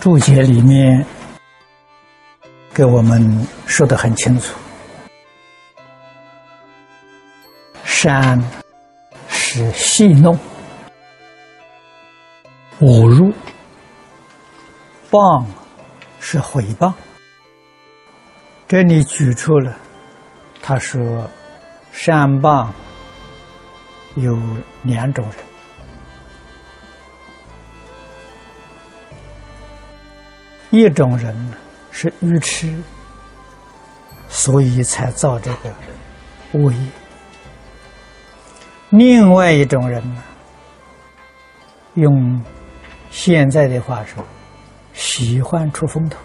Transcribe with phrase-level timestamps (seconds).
[0.00, 1.04] 注解里面
[2.72, 4.56] 给我们说的很清楚，
[7.84, 8.42] 善
[9.28, 10.38] 是戏弄、
[12.80, 13.30] 侮辱；
[15.10, 15.44] 谤
[16.18, 16.90] 是毁谤。
[18.66, 19.76] 这里举出了，
[20.62, 21.28] 他说
[21.92, 22.66] 善谤
[24.14, 24.34] 有
[24.82, 25.34] 两种人。
[30.70, 31.56] 一种人呢
[31.90, 32.72] 是愚痴，
[34.28, 35.72] 所以才造这个
[36.52, 36.78] 恶业；
[38.90, 40.22] 另外一种人呢，
[41.94, 42.40] 用
[43.10, 44.24] 现在的话说，
[44.92, 46.18] 喜欢出风头，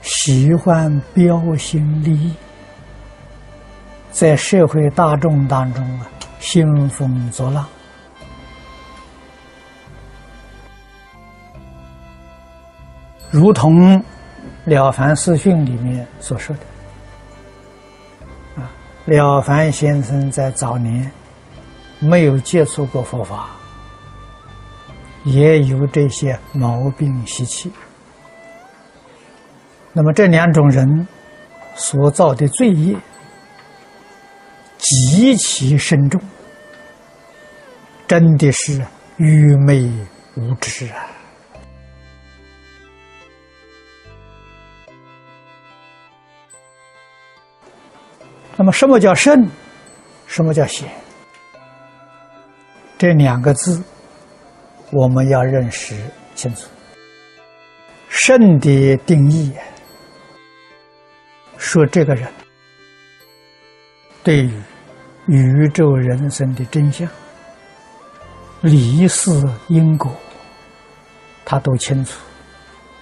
[0.00, 2.34] 喜欢标新立异，
[4.10, 6.06] 在社会大众当中啊，
[6.40, 7.68] 兴风作浪。
[13.32, 13.98] 如同
[14.66, 16.62] 《了凡四训》里面所说的，
[18.62, 18.70] 啊，
[19.06, 21.10] 了凡先生在早年
[21.98, 23.48] 没有接触过佛法，
[25.24, 27.72] 也有这些毛病习气。
[29.94, 31.08] 那么这两种人
[31.74, 32.94] 所造的罪业
[34.76, 36.20] 极其深重，
[38.06, 38.84] 真的是
[39.16, 39.90] 愚昧
[40.36, 41.06] 无知啊！
[48.62, 49.44] 那么，什么叫圣？
[50.28, 50.88] 什么叫贤？
[52.96, 53.82] 这两个字，
[54.92, 55.96] 我们要认识
[56.36, 56.68] 清楚。
[58.08, 59.52] 圣的定义，
[61.58, 62.28] 说这个人
[64.22, 64.62] 对于
[65.26, 67.08] 宇宙人生的真相、
[68.60, 69.32] 理事
[69.66, 70.14] 因果，
[71.44, 72.16] 他都清楚，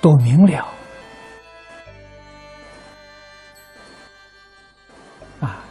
[0.01, 0.67] 都明了。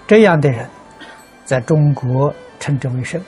[0.09, 0.67] 这样的人，
[1.45, 3.21] 在中国称之为圣，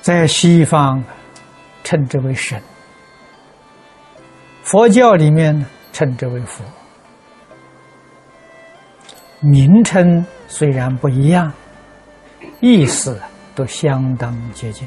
[0.00, 1.02] 在西方
[1.82, 2.62] 称之为神，
[4.62, 6.64] 佛教里面称之为佛。
[9.40, 11.52] 名称虽然不一样，
[12.60, 13.20] 意思
[13.56, 14.86] 都相当接近。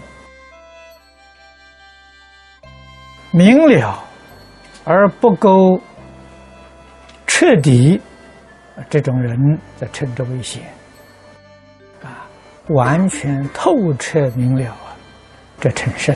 [3.32, 4.02] 明了
[4.86, 5.82] 而不够
[7.28, 8.00] 彻底。
[8.90, 10.62] 这种人则称之为贤，
[12.04, 12.28] 啊，
[12.70, 14.96] 完全透彻明了啊，
[15.60, 16.16] 这称圣。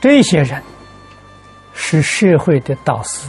[0.00, 0.62] 这些人
[1.72, 3.28] 是社会的导师，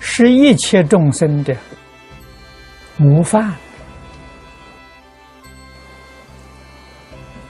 [0.00, 1.56] 是一切众生的
[2.96, 3.52] 模范。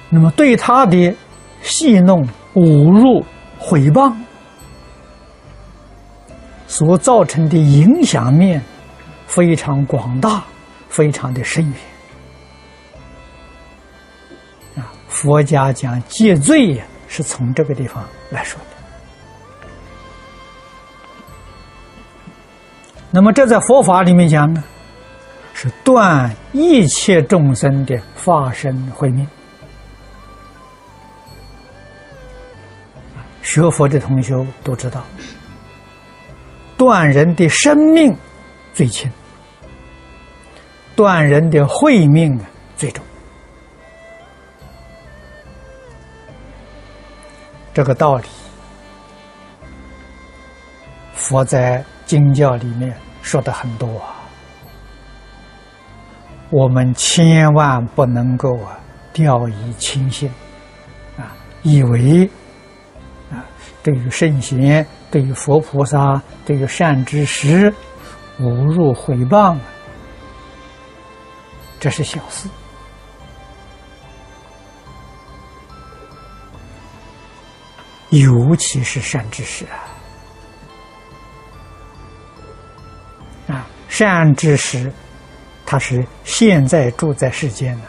[0.08, 1.14] 那么，对他的
[1.62, 2.22] 戏弄、
[2.54, 3.24] 侮辱、
[3.58, 4.14] 毁谤
[6.66, 8.62] 所造成的影响面。
[9.34, 10.44] 非常广大，
[10.90, 11.74] 非常的深远
[14.76, 14.92] 啊！
[15.08, 18.66] 佛家讲戒罪呀，是从这个地方来说的。
[23.10, 24.62] 那么这在佛法里面讲呢，
[25.54, 29.26] 是断一切众生的发生慧命。
[33.42, 35.02] 学佛的同学都知道，
[36.76, 38.14] 断人的生命
[38.74, 39.10] 最轻。
[40.94, 42.44] 断人的慧命啊，
[42.76, 43.04] 最重。
[47.74, 48.24] 这个道理，
[51.14, 54.20] 佛在经教里面说的很多啊。
[56.50, 58.78] 我们千万不能够啊
[59.10, 60.30] 掉以轻心
[61.16, 61.32] 啊，
[61.62, 62.28] 以为
[63.30, 63.40] 啊
[63.82, 67.72] 对于圣贤、对于佛菩萨、对于善知识
[68.38, 69.56] 侮辱毁谤。
[71.82, 72.48] 这是小事，
[78.10, 79.64] 尤其是善知识
[83.48, 83.56] 啊！
[83.56, 84.92] 啊，善知识，
[85.66, 87.88] 它是现在住在世间的，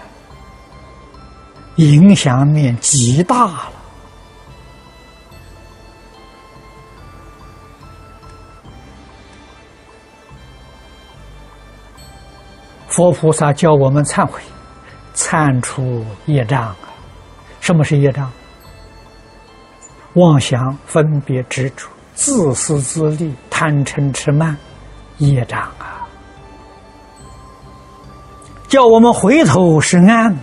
[1.75, 3.82] 影响面极大了。
[12.94, 14.40] 佛菩萨教我们忏悔，
[15.16, 16.78] 忏除业障啊！
[17.60, 18.31] 什么是业障？
[20.13, 24.56] 妄想、分别、执着、自私自利、贪嗔痴慢，
[25.18, 26.07] 业障啊！
[28.68, 30.38] 叫我们回头是岸，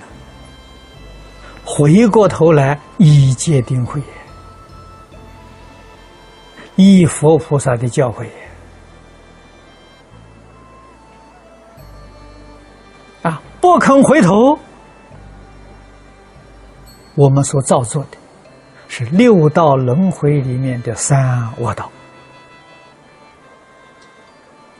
[1.64, 4.02] 回过头来一戒定慧，
[6.74, 8.26] 依佛菩萨的教诲
[13.70, 14.58] 不肯回头，
[17.14, 18.18] 我们所造作的
[18.88, 21.88] 是六道轮回里面的三恶道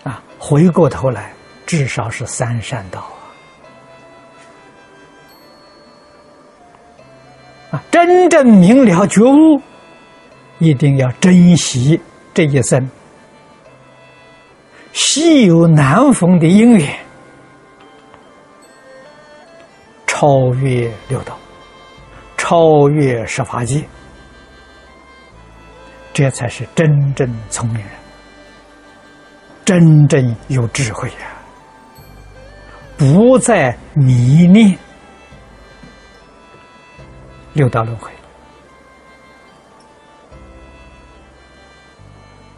[0.03, 1.33] 啊，回过头来，
[1.67, 3.07] 至少是三善道
[7.71, 7.79] 啊！
[7.79, 9.63] 啊，真正明了觉悟。
[10.59, 11.99] 一定要珍惜
[12.35, 12.91] 这一生
[14.93, 16.99] 稀有难逢的因缘，
[20.21, 21.35] 超越六道，
[22.37, 23.83] 超越十法界，
[26.13, 27.89] 这才是真正聪明人，
[29.65, 31.33] 真正有智慧呀！
[32.99, 34.79] 不再迷恋
[37.55, 38.13] 六道轮回。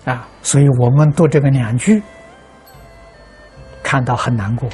[0.05, 2.03] 啊，所以我们读这个两句，
[3.85, 4.69] 看到很难过。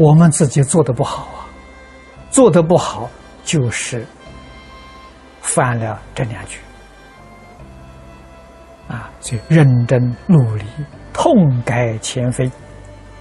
[0.00, 1.44] 我们自己做的不好啊，
[2.30, 3.10] 做的不好
[3.44, 4.06] 就是
[5.42, 6.58] 犯了这两句。
[8.88, 10.64] 啊，所以认真努力，
[11.12, 11.30] 痛
[11.66, 12.50] 改前非，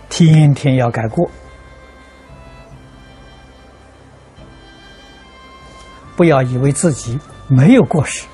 [0.07, 1.29] 天天要改过，
[6.15, 8.25] 不要以为自己没有过失。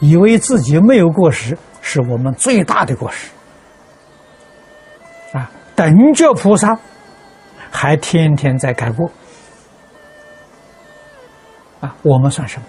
[0.00, 3.30] 以为自己没有过失，是我们最大的过失。
[5.32, 6.76] 啊，等觉菩萨
[7.70, 9.10] 还天天在改过，
[11.80, 12.66] 啊，我们算什么？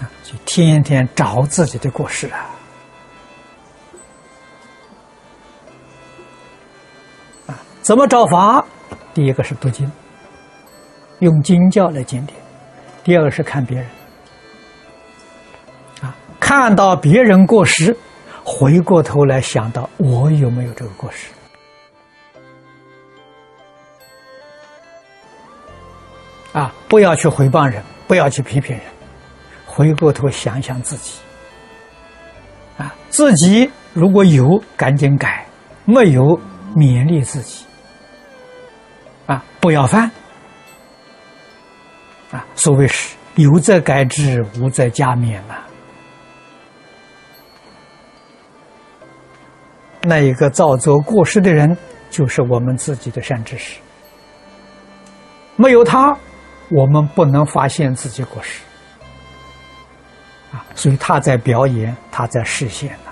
[0.00, 2.50] 啊，就天天找自己的过失啊！
[7.46, 8.64] 啊，怎么找法？
[9.14, 9.90] 第一个是读经，
[11.20, 12.38] 用经教来检点。
[13.04, 13.86] 第二个是看别人，
[16.02, 17.96] 啊，看到别人过失，
[18.44, 21.28] 回过头来想到我有没有这个过失，
[26.92, 28.84] 不要去回谤人，不要去批评人，
[29.64, 31.18] 回过头想想自己，
[32.76, 35.46] 啊，自己如果有赶紧改，
[35.86, 36.38] 没有
[36.76, 37.64] 勉励自己，
[39.24, 40.10] 啊，不要犯。
[42.30, 45.56] 啊，所谓是有则改之，无则加勉嘛。
[50.02, 51.74] 那一个造作过失的人，
[52.10, 53.80] 就是我们自己的善知识。
[55.56, 56.14] 没有他，
[56.72, 58.62] 我们不能发现自己过失。
[60.52, 63.10] 啊，所以他在表演，他在示现呐。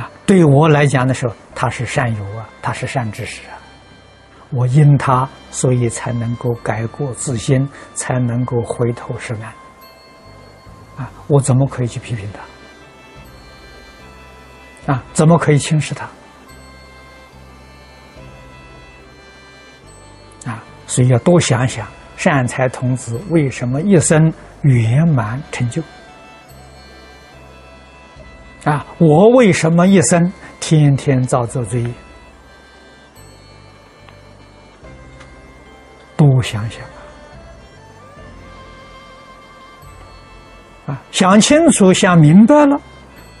[0.00, 3.56] 啊，对我来讲的时候，他是善友啊，他是善知识啊。
[4.50, 9.44] 我因他，所以才能够改过自新，才能够回头是岸。
[10.96, 12.28] 啊，我怎么可以去批评
[14.86, 14.92] 他？
[14.92, 16.08] 啊，怎么可以轻视他？
[20.90, 24.32] 所以要多想想，善财童子为什么一生
[24.62, 25.80] 圆满成就？
[28.64, 31.90] 啊，我为什么一生天天造作罪业？
[36.16, 36.82] 多想想
[40.86, 41.00] 啊！
[41.12, 42.76] 想清楚、想明白了，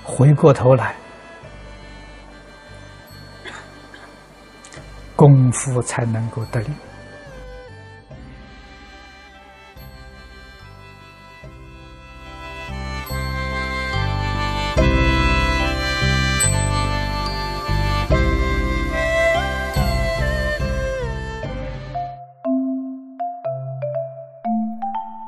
[0.04, 0.94] 回过头来，
[5.16, 6.70] 功夫才能够得力。